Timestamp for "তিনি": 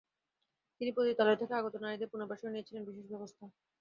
0.81-0.91